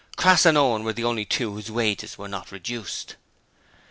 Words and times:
Crass 0.15 0.47
and 0.47 0.57
Owen 0.57 0.83
were 0.83 0.93
the 0.93 1.03
only 1.03 1.25
two 1.25 1.53
whose 1.53 1.69
wages 1.69 2.17
were 2.17 2.27
not 2.27 2.51
reduced. 2.51 3.17